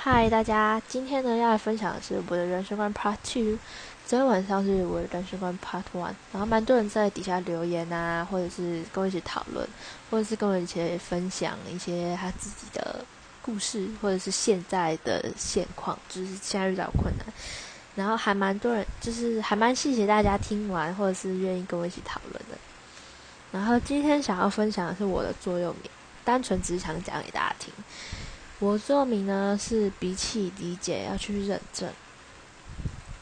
[0.00, 3.58] 嗨，大家，今天呢要来分享的是我的人生观 Part Two。
[4.06, 9.68] 昨天晚上是我的人生观 Part One，然后蛮多人在底下留言啊，或者是跟我一起讨论，
[10.08, 13.04] 或者是跟我一起分享一些他自己的
[13.42, 17.26] 故事，或者是现在的现况，就是现在遇到困难。
[17.96, 22.56] 然后还蛮多人，就是还蛮谢谢大家听完，或者是愿意跟我一起讨论的。
[23.50, 25.90] 然后今天想要分享的是我的座右铭，
[26.24, 27.74] 单纯只是想讲给大家听。
[28.60, 31.88] 我座右铭呢是比起理解要去认证，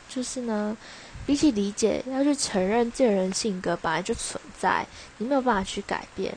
[0.08, 0.74] 就是呢，
[1.26, 4.86] 比起理解要去承认这人性格本来就存在，
[5.18, 6.34] 你没有办法去改变。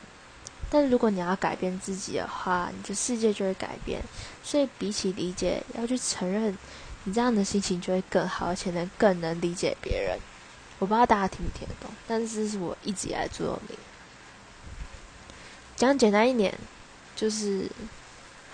[0.70, 4.02] 但是如果你要改变自己的话，你的世界就会改变。
[4.44, 6.58] 所以比起理解要去承认，
[7.06, 10.20] 你这样的心情就会更好，而且能更能理解别人。
[10.78, 13.78] 我不知道大家听不听得懂，但是是我一直以来座右铭。
[15.78, 16.54] 讲简单一点，
[17.16, 17.72] 就是。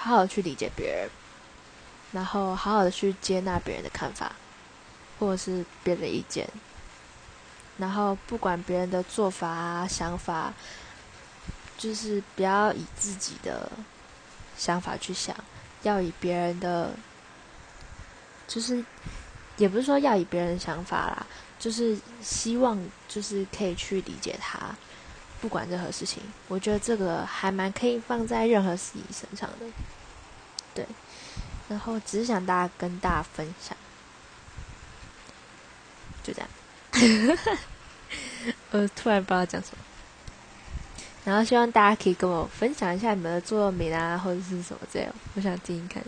[0.05, 1.09] 好好去理解别人，
[2.11, 4.31] 然后好好的去接纳别人的看法，
[5.17, 6.47] 或者是别人的意见，
[7.77, 10.53] 然后不管别人的做法啊、想法，
[11.75, 13.67] 就是不要以自己的
[14.55, 15.35] 想法去想，
[15.81, 16.91] 要以别人的，
[18.47, 18.85] 就是
[19.57, 21.25] 也不是说要以别人的想法啦，
[21.57, 24.75] 就是希望就是可以去理解他。
[25.45, 29.67] 不管任何事情，我觉得这个还蛮可以放在任何事情身上的。
[30.73, 30.83] 对，
[31.69, 33.77] 然后只是想大家跟大家分享，
[36.23, 36.49] 就这样。
[38.71, 39.77] 我突然不知道讲什么，
[41.25, 46.03] 然后希望大家可以跟我分享一下你们的座右铭啊，或者是什么这样，我想听听看。